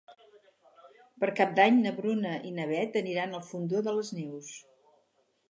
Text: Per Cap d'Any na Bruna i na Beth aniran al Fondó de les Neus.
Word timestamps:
Per 1.23 1.29
Cap 1.39 1.53
d'Any 1.59 1.77
na 1.83 1.91
Bruna 1.99 2.31
i 2.49 2.55
na 2.57 2.67
Beth 2.73 2.99
aniran 3.03 3.37
al 3.41 3.45
Fondó 3.51 3.85
de 3.91 3.95
les 4.01 4.11
Neus. 4.19 4.51